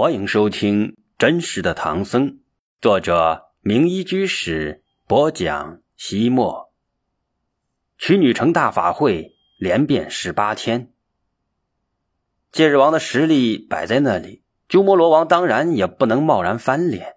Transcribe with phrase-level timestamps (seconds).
[0.00, 2.30] 欢迎收听《真实的唐僧》，
[2.80, 5.80] 作者名医居士播讲。
[5.96, 6.72] 西莫，
[7.98, 10.92] 取女成大法会连变十八天。
[12.52, 17.16] 戒日王的实力摆在那里，鸠摩罗王当然也不能贸然翻脸。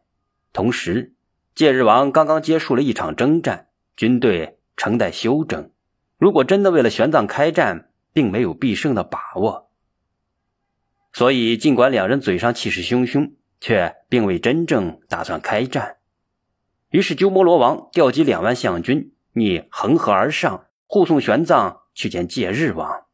[0.52, 1.14] 同时，
[1.54, 5.70] 戒日王刚刚结束了一场征战，军队正待休整。
[6.18, 9.71] 如果真的为了玄奘开战，并没有必胜的把握。
[11.14, 15.98] 所以，尽管两人嘴上气势汹汹，却并未真正打算开战。
[16.90, 23.06] 于是，鸠摩罗王调集两万象军，逆恒河而上，护送玄奘去见戒日王。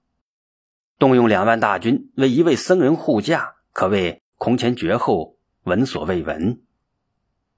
[0.99, 6.61] 动用两万大军为一位僧人护驾，可谓空前绝后，闻所未闻。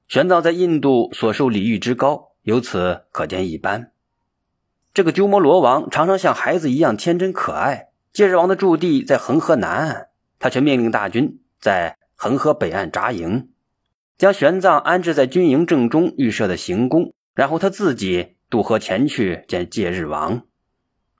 [0.08, 3.92] 玄奘在印度所受礼遇之高，由此可见一斑。
[4.94, 7.90] 这个鸠摩罗王常常像孩子一样天真可爱。
[8.12, 10.09] 戒日王的驻地在恒河南岸。
[10.40, 13.52] 他却命令大军在恒河北岸扎营，
[14.18, 20.42] 将玄奘安置在军营正中预设的行宫，然后他自己渡河前去见戒日王。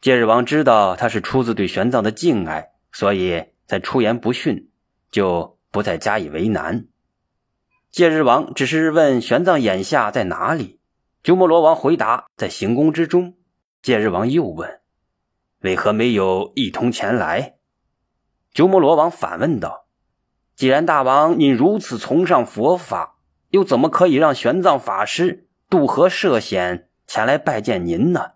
[0.02, 4.70] 戒日王知道他是出自对玄奘的敬爱，所以才出言不逊，
[5.12, 6.88] 就不再加以为难。
[7.92, 10.80] 戒日王只是问玄奘眼下在哪里，
[11.22, 13.36] 鸠摩罗王回答在行宫之中。
[13.82, 14.80] 戒日王又问：
[15.60, 17.59] 为何没有一同前来？
[18.54, 19.86] 鸠摩罗王反问道
[20.56, 23.16] ：“既然大王您如此崇尚佛法，
[23.50, 28.32] 又怎么可以让玄奘法师渡河涉险前来拜见您呢？”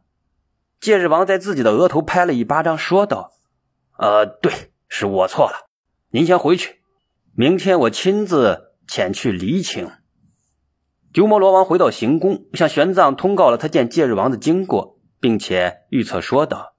[0.80, 3.31] 戒日王在自己的额头拍了一巴掌，说道
[3.97, 4.52] ：“呃，对，
[4.88, 5.69] 是我错了。
[6.11, 6.81] 您先回去，
[7.34, 9.89] 明天我亲自前去离请。”
[11.14, 16.73] 鸠摩罗王回到行宫，向玄奘通告了他见戒日王的经过，并且预测说道。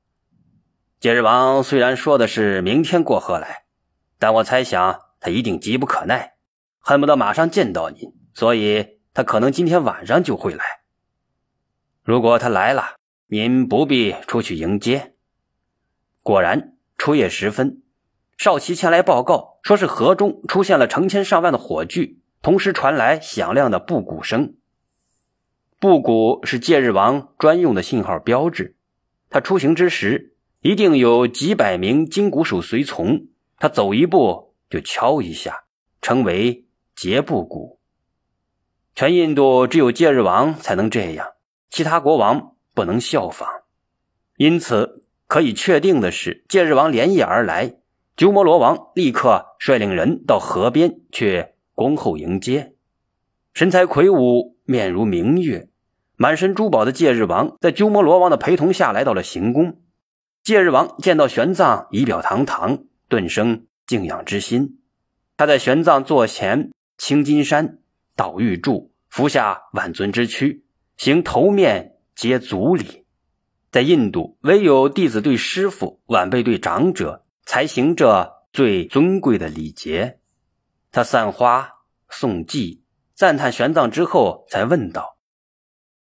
[1.00, 3.64] 戒日王虽然说的是明天过河来，
[4.18, 6.36] 但我猜想他一定急不可耐，
[6.78, 10.64] 恨不得马上见到您，所以他可能今天晚上就会来。
[12.02, 12.96] 如果他来了，
[13.26, 15.14] 您不必出去迎接。
[16.22, 17.82] 果然，初夜时分，
[18.38, 24.56] 少奇前来报告，说是河中出现了成千上万的火炬，同时传来响亮的布谷声。
[25.78, 28.78] 布谷是戒日王专用的信号标志，
[29.28, 30.30] 他出行之时。
[30.64, 33.26] 一定有几百名金鼓手随从，
[33.58, 35.64] 他走一步就敲一下，
[36.00, 36.64] 称为
[36.96, 37.80] 节布鼓。
[38.94, 41.32] 全印度只有戒日王才能这样，
[41.68, 43.46] 其他国王不能效仿。
[44.38, 47.74] 因此，可以确定的是，戒日王连夜而来，
[48.16, 52.72] 鸠摩罗王立刻率领人到河边去恭候迎接。
[53.52, 55.68] 身材魁梧，面如明月，
[56.16, 59.82] 满身珠宝的戒日王，在鸠摩罗王的陪同下来到了行宫。
[60.44, 64.78] 戒日王见到玄奘仪表堂堂，顿生敬仰之心。
[65.38, 67.78] 他在玄奘座前青金山
[68.14, 70.62] 倒玉柱，服下万尊之躯，
[70.98, 73.06] 行头面接足礼。
[73.72, 80.18] 在印度，唯有弟子对师傅、晚辈对长者，才行这最尊贵的礼节。
[80.92, 81.66] 他散花
[82.10, 82.82] 送祭，
[83.14, 85.16] 赞叹玄奘之后，才问道：“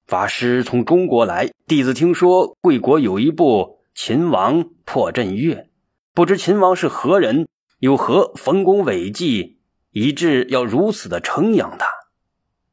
[0.05, 5.67] 法师从中国来，弟子听说贵国有一部。”秦王破阵乐，
[6.13, 7.45] 不知秦王是何人，
[7.79, 9.59] 有何丰功伟绩，
[9.91, 11.85] 以致要如此的称扬他？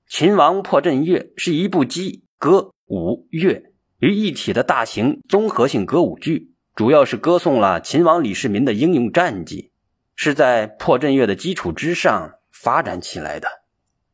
[0.09, 9.73] 秦王破阵乐是一部集歌舞乐于一体的大型综合性歌舞剧，主要是歌颂了秦王李世民的英勇战绩，
[10.15, 13.49] 是在破阵乐的基础之上发展起来的。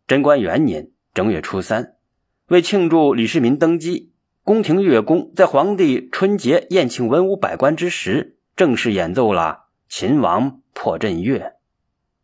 [0.06, 1.97] 贞观元年正月初三，
[2.47, 4.12] 为庆祝李世民登基。
[4.44, 11.53] 宫廷乐工在皇帝春节宴请文武百官之时，正式演奏了秦王破阵乐。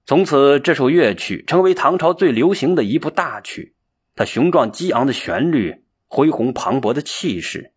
[0.05, 3.77] 从此，这首乐曲成为唐朝最流行的一部大曲。
[4.17, 7.71] 它雄壮激昂的旋律，恢宏磅礴的气势，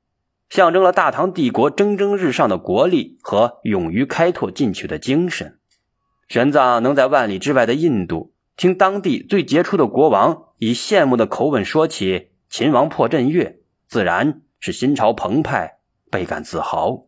[0.49, 5.59] 象征了大唐帝国蒸蒸日上的国力和勇于开拓进取的精神。
[6.27, 13.60] 玄奘能在万里之外的印度，听当地最杰出的国王以羡慕的口吻说起秦王破阵乐。
[13.91, 15.79] 自然是心潮澎湃，
[16.09, 17.07] 倍感自豪。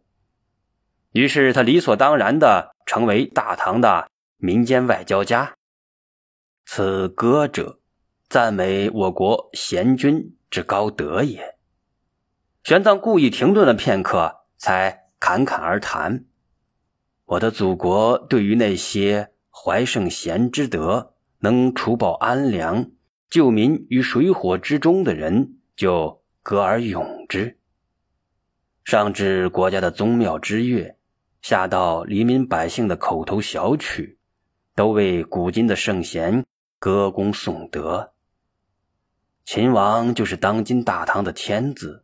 [1.14, 5.56] 于是他理所当然的成为大唐的民间外交家。
[6.66, 7.80] 此歌者，
[8.28, 11.56] 赞美我国贤君之高德也。
[12.66, 16.26] 玄奘故意停顿了片刻，才侃侃而谈
[17.24, 22.92] ：“我的祖国对于那些怀圣贤之德，能除暴安良、
[23.30, 27.58] 救民于水火之中的人，就。”歌而咏之，
[28.84, 30.98] 上至国家的宗庙之乐，
[31.42, 34.20] 下到黎民百姓的口头小曲，
[34.76, 36.46] 都为古今的圣贤
[36.80, 38.12] 歌功颂德。
[39.46, 42.04] 秦王就是当今大唐的天子，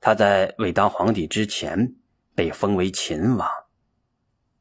[0.00, 1.94] 他在未当皇帝之前
[2.34, 3.48] 被封为秦王。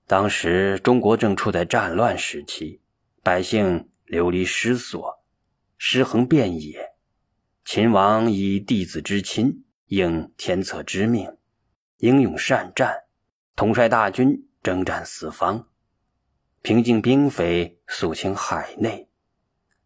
[0.08, 2.80] 当时中国正处在战乱时期，
[3.22, 5.22] 百姓流离失所，
[5.78, 6.85] 尸横遍野。
[7.66, 11.36] 秦王以弟子之亲，应天策之命，
[11.98, 12.96] 英勇善战，
[13.56, 15.68] 统帅大军征战四方，
[16.62, 19.10] 平静兵匪，肃清海内，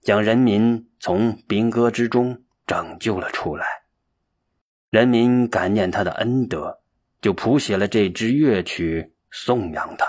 [0.02, 3.66] 将人民从兵戈之中拯救了出来。
[4.90, 6.82] 人民感念他的恩德，
[7.22, 9.16] 就谱写了这支乐曲。
[9.32, 10.08] 颂扬他。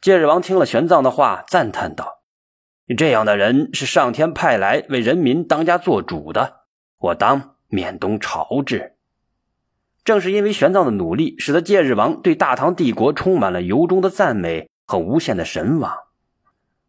[0.00, 2.21] 戒日王听了玄奘的话，赞叹道
[2.94, 6.62] ：“这样的人是上天派来为人民当家做主的，
[6.98, 8.96] 我当面东朝之。”
[10.04, 15.94] 正是因为玄奘的努力，使得戒日王对大唐帝国充满了由衷的赞美和无限的神往。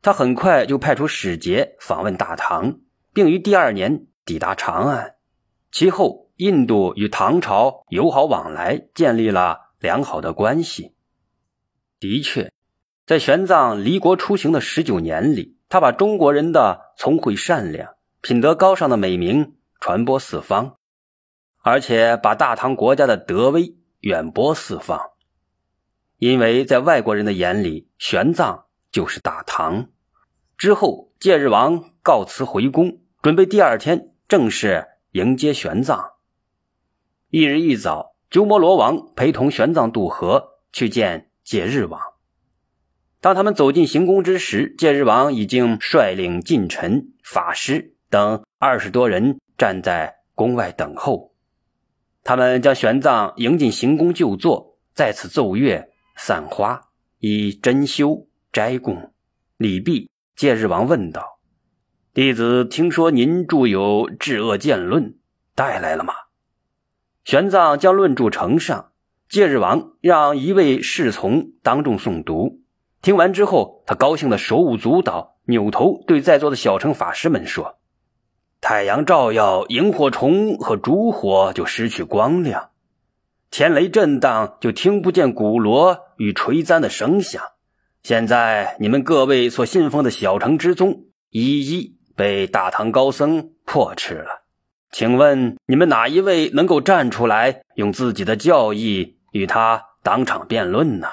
[0.02, 2.80] 他很快就派出使节访问大唐，
[3.14, 5.16] 并于第二年抵达长安。
[5.72, 9.60] 其后，印度与唐朝友好往来，建立了。
[9.80, 10.96] 良好的关系，
[12.00, 12.54] 的确，
[13.06, 20.76] 在玄奘离国出行的十九年里，他把中国人的聪慧、善良、品德高尚的美名传播四方，
[21.64, 25.02] 而且把大唐国家的德威远播四方。
[26.20, 29.88] 因为在外国人的眼里，玄奘就是大唐。
[30.60, 36.12] 之后，戒日王告辞回宫，准备第二天正式迎接玄奘。
[37.32, 38.14] 一日一早。
[38.30, 42.13] 鸠摩罗王陪同玄奘渡河去见戒日王。
[43.24, 51.32] 当他们走进行宫之时，戒日王已经率领近臣、法师等二十多人站在宫外等候。
[52.26, 55.88] 他们将玄奘迎进行宫就坐，在此奏乐、
[56.18, 56.90] 散花，
[57.20, 59.14] 以珍馐斋供。
[59.56, 61.40] 礼毕，戒日王问道
[62.14, 65.12] ：“弟子听说您著有《治恶见论》，
[65.56, 66.14] 带来了吗？”
[67.24, 68.92] 玄奘将论著呈上，
[69.30, 72.60] 戒日王让一位侍从当众诵读。
[73.04, 77.76] 听完之后，他高兴的手舞足蹈，扭头对在座的小乘法师们说
[78.62, 82.70] ：“太阳照耀萤火虫和烛火，就失去光亮；
[83.52, 87.44] 天雷震荡，就听不见鼓锣与锤簪的声响。
[88.04, 94.44] 现在你们各位所信奉的小乘之宗，一一被大唐高僧破斥了。”
[94.94, 101.08] 请问你们哪一位能够站出来，用自己的教义与他当场辩论呢？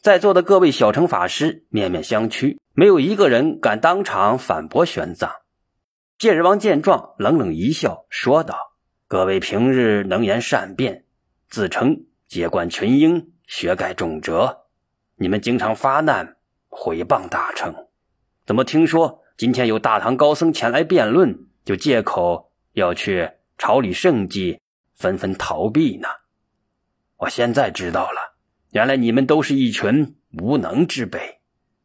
[0.00, 5.30] 在座的各位小乘法师面面相觑，没有一个人敢当场反驳玄奘。
[6.18, 8.76] 戒日王见状，冷冷一笑，说道
[9.08, 11.04] ：“各位平日能言善辩，
[11.48, 14.66] 自称接冠群英，学盖众哲，
[15.16, 16.36] 你们经常发难，
[16.68, 17.74] 毁谤大乘，
[18.46, 24.60] 怎么听说今天有大唐高僧前来辩论，就借口？”要去朝礼圣迹，
[24.94, 26.06] 纷纷逃避呢。
[27.16, 28.27] 我现在知道了，
[28.70, 31.40] 原来你们都是一群无能之辈。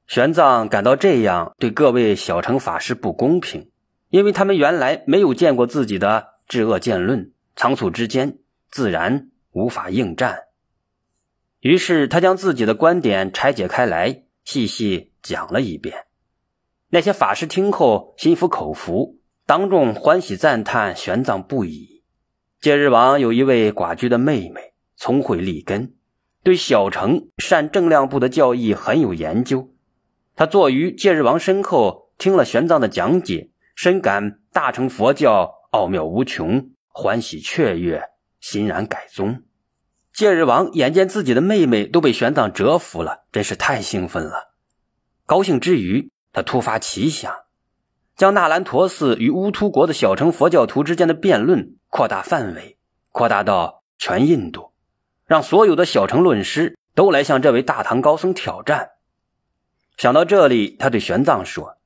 [0.08, 3.70] 玄奘感到这样对各位小乘法师不公平，
[4.10, 8.40] 因为他们原来没有见过自己的治恶见论，仓促之间
[8.70, 10.40] 自然无法应战。
[11.62, 16.06] 于是他将自己的观点拆解开来，细细讲了一遍。
[16.90, 19.20] 那些法师听后心服口服。
[19.46, 22.04] 当众欢喜赞叹玄奘不已。
[22.62, 25.96] 戒日王有一位寡居的妹妹，聪慧立根，
[26.44, 29.74] 对小乘善正量部的教义很有研究。
[30.36, 38.10] 他坐于戒日王身后，听了玄奘的讲解，深感大乘佛教奥妙无穷，欢喜雀跃，
[38.42, 39.44] 欣然改宗。
[40.12, 44.54] 戒日王眼见自己的妹妹都被玄奘折服了，真是太兴奋了。
[45.26, 47.34] 高兴之余，他突发奇想。
[48.16, 52.78] 将那兰陀寺与乌突国的小乘佛教徒之间的辩论扩大范围，
[53.12, 54.73] 扩大到全印度，
[55.34, 58.92] 让所有的小乘论师都来向这位大唐高僧挑战。
[59.98, 61.78] 想到这里，他对玄奘说：“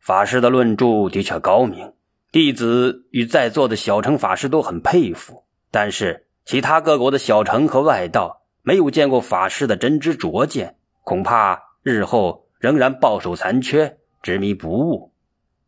[0.00, 1.92] 法师的论著的确高明，
[2.32, 5.44] 弟子与在座的小乘法师都很佩服。
[5.70, 15.12] 但是其他各国的小乘和外道没有见过法师的真知灼见，恐怕日后仍然抱守残缺，执迷不悟。”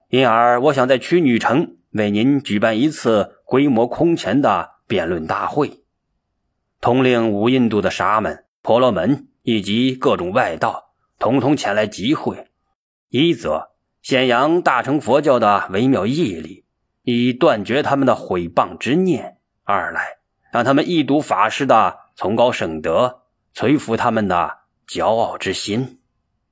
[0.09, 5.83] 因而，我想在曲女城为您举办一次规模空前的辩论大会，
[6.83, 12.49] 统领五印度的沙门、婆罗门以及各种外道，统统前来集会。
[13.09, 13.69] 一则
[14.03, 16.65] 显扬大乘佛教的微妙义理，
[17.05, 20.19] 以断绝他们的毁谤之念；二来
[20.51, 23.21] 让他们一睹法师的崇高圣德，
[23.55, 24.51] 摧服他们的
[24.89, 26.01] 骄傲之心。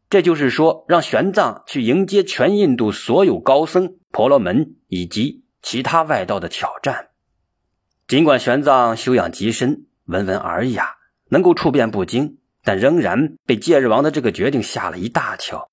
[0.09, 7.09] 这就是说，让玄奘去迎接全印度所有高僧、婆罗门以及其他外道的挑战。
[8.07, 10.97] 尽管玄奘修养极深，温文尔雅，
[11.29, 15.71] 能够处变不惊，但仍然被戒日王的这个决定吓了一大跳。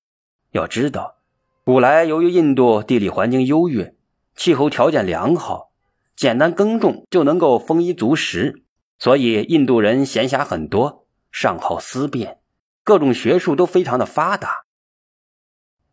[0.52, 1.16] 要知道，
[1.64, 3.94] 古来由于印度地理环境优越，
[4.36, 5.72] 气候条件良好，
[6.16, 8.62] 简单耕种就能够丰衣足食，
[8.98, 12.38] 所以印度人闲暇很多，尚好思辨，
[12.84, 14.64] 各种学术都非常的发达。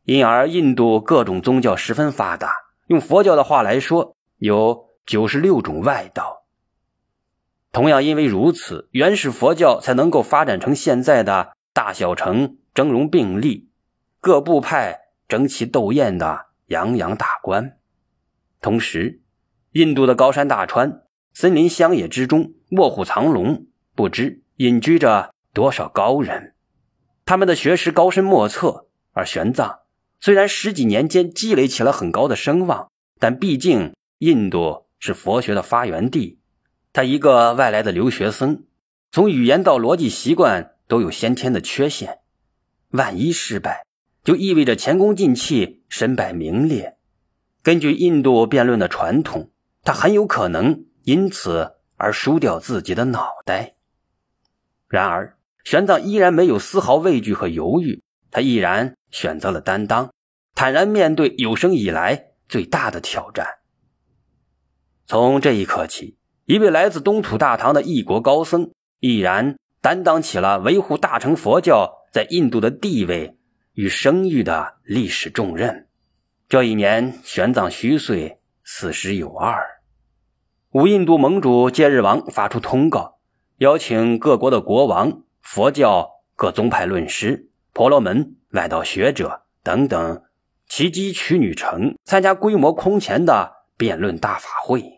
[0.04, 2.54] 因而，印度各种宗教十分发达。
[2.88, 6.45] 用佛教的话来说，有九十六种外道。
[7.76, 13.68] 同样，因为如此，原始佛教才能够发展成现在的大小乘争荣并立，
[14.22, 17.78] 各部派争奇斗艳的洋洋大观。
[18.62, 19.20] 同时，
[19.74, 21.02] 印度的高山大川、
[21.34, 26.54] 森林乡野之中，卧虎藏龙，不知隐居着多少高人。
[27.26, 28.88] 他们的学识高深莫测。
[29.12, 29.80] 而玄奘
[30.22, 32.90] 虽然十几年间积累起了很高的声望，
[33.20, 36.40] 但毕竟印度是佛学的发源地，
[36.96, 38.64] 他一个外来的留学生，
[39.12, 42.20] 从语言到逻辑习惯都有先天的缺陷。
[42.92, 43.86] 万一失败，
[44.24, 46.98] 就意味着前功尽弃，身败名裂。
[47.62, 49.52] 根据印度辩论的传统，
[49.84, 53.76] 他很有可能因此而输掉自己的脑袋。
[54.88, 60.14] 然而，玄奘依然没有丝毫畏惧和犹豫，他毅然选择了担当，
[60.54, 63.46] 坦然面对有生以来最大的挑战。
[65.06, 73.36] 从这一刻起，一位来自东土大唐的异国高僧，毅然担当起了维护大乘佛教在印度的地位
[73.74, 75.88] 与声誉的历史重任。
[76.48, 79.60] 这一年，玄奘虚岁四十有二。
[80.74, 83.18] 五印度盟主戒日王发出通告，
[83.58, 90.22] 邀请各国的国王、佛教各宗派论师、婆罗门、外道学者等等，
[90.68, 94.95] 齐集曲女城参加规模空前的辩论大法会。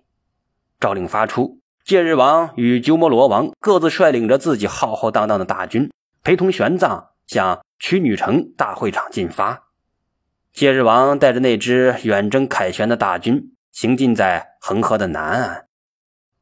[0.80, 5.92] 诏令发出，戒日王与鸠摩罗王各自率领着自己浩浩荡荡的大军，
[6.24, 9.64] 陪同玄奘向曲女城大会场进发。
[10.54, 15.66] 戒日王带着那支远征凯旋的大军行进在恒河的南岸，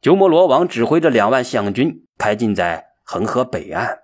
[0.01, 3.99] 鸠摩罗王指挥着两万象军开进在恒河北岸，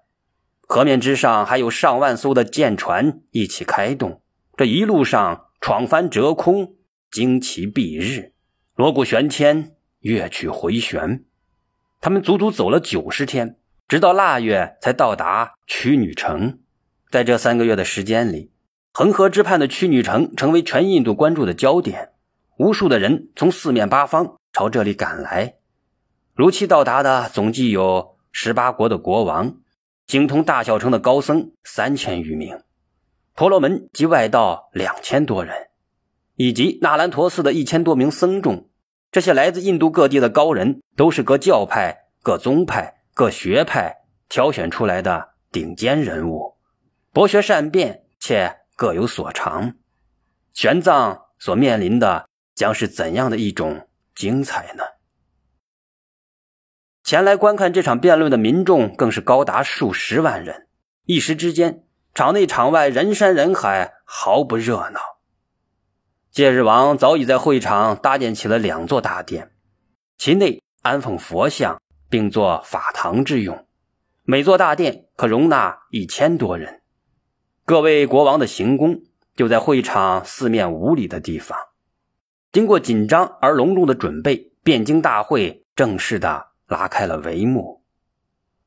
[0.67, 4.21] 河面之上还有上万艘的舰船一起开动。
[4.57, 6.75] 这一路上闯翻折空，
[7.11, 8.33] 旌旗蔽日，
[8.75, 11.23] 锣鼓喧天，乐曲回旋。
[11.99, 16.59] 他们足足走了九十天，直到腊月才到达曲女城。
[17.09, 18.51] 在这三个月的时间里。
[18.93, 22.09] 恒河之畔的曲女城成为全印度关注的焦点，
[22.57, 25.55] 无数的人从四面八方朝这里赶来。
[26.33, 29.55] 如期到达的总计有十八国的国王，
[30.05, 32.61] 精通大小乘的高僧三千余名，
[33.33, 35.55] 婆罗门及外道两千多人，
[36.35, 38.67] 以及那兰陀寺的一千多名僧众。
[39.11, 43.97] 这些来自印度各地的高人，都是各教派、各宗派、各学派
[44.29, 46.55] 挑选出来的顶尖人物，
[47.11, 48.57] 博学善辩，且。
[48.77, 49.75] 各有所长，
[50.55, 54.83] 玄奘所面临的将是怎样的一种精彩呢？
[57.03, 60.67] 前来观看这场辩论的民众更是高达数十万人，
[61.05, 61.83] 一时之间，
[62.15, 64.99] 场内场外人山人海，毫不热闹。
[66.31, 69.51] 戒日王早已在会场搭建起了两座大殿，
[70.17, 73.67] 其内安奉佛像，并作法堂之用，
[74.23, 76.83] 每座大殿可容纳一千多人。
[77.65, 79.01] 各位国王的行宫
[79.35, 81.57] 就在会场四面五里的地方。
[82.53, 87.83] 经过紧张而隆重的准备，汴京大会正式的拉开了帷幕。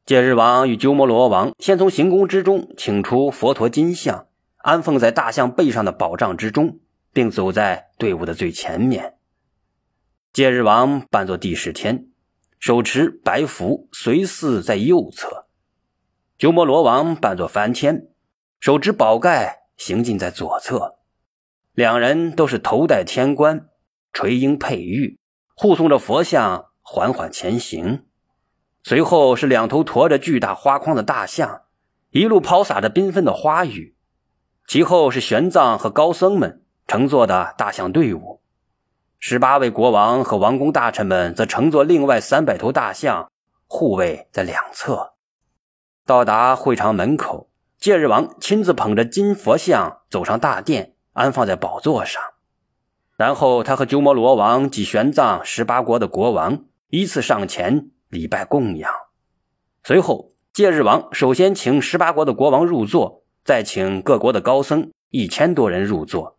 [0.04, 4.26] 戒日王与鸠摩罗王先从行宫之中请出佛陀金像，
[4.58, 6.80] 安奉在大象背上的宝杖之中，
[7.14, 9.14] 并走在队伍的最前面。
[10.32, 12.08] 戒日王扮作帝释天，
[12.58, 15.46] 手持白符，随侍在右侧；
[16.36, 18.08] 鸠摩罗王扮作梵天。
[18.58, 20.96] 手执宝盖，行进在左侧，
[21.72, 23.68] 两人都是头戴天冠，
[24.12, 25.18] 垂缨佩玉，
[25.54, 28.06] 护送着佛像缓缓前行。
[28.82, 31.62] 随后是两头驮着巨大花筐的大象，
[32.10, 33.96] 一路抛洒着缤纷的花雨。
[34.66, 38.40] 其后是玄奘和高僧们乘坐的大象队伍，
[39.18, 43.30] 十八位国王和王公大臣们则乘坐另外三百头大象，
[43.66, 45.14] 护卫在两侧。
[46.04, 47.50] 到达会场门口。
[47.76, 52.22] 戒日王亲自捧着金佛像走上大殿，安放在宝座上。
[53.16, 58.90] 然后，他和鸠摩罗王及玄奘十八国的国王依次上前礼拜供养。
[59.82, 66.33] 随后，戒日王首先请十八国的国王入座，再请各国的高僧一千多人入座，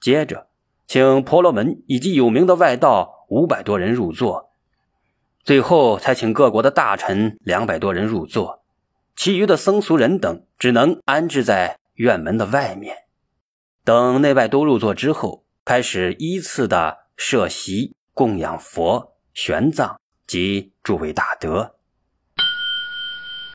[0.00, 0.46] 接着
[0.86, 4.50] 请婆罗门以及有名的外道五百多人入座，
[5.42, 8.62] 最后才请各国的大臣两百多人入座，
[9.16, 13.04] 其余的僧俗人等只能安置在院门的外面。
[13.84, 21.75] 等内外都入座之后，开始依次的设席供养佛、玄奘及诸位大德。